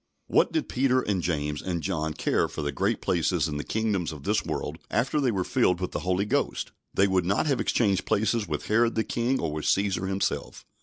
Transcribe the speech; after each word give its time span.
What 0.25 0.51
did 0.51 0.67
Peter 0.67 0.99
and 1.01 1.21
James 1.21 1.61
and 1.61 1.83
John 1.83 2.15
care 2.15 2.47
for 2.47 2.63
the 2.63 2.71
great 2.71 3.01
places 3.03 3.47
in 3.47 3.57
the 3.57 3.63
kingdoms 3.63 4.11
of 4.11 4.23
this 4.23 4.43
world 4.43 4.79
after 4.89 5.21
they 5.21 5.29
were 5.29 5.43
filled 5.43 5.79
with 5.79 5.91
the 5.91 5.99
Holy 5.99 6.25
Ghost? 6.25 6.71
They 6.91 7.07
would 7.07 7.23
not 7.23 7.45
have 7.45 7.61
exchanged 7.61 8.07
places 8.07 8.47
with 8.47 8.65
Herod 8.65 8.95
the 8.95 9.03
king 9.03 9.39
or 9.39 9.53
with 9.53 9.65
Caesar 9.67 10.07
himself. 10.07 10.65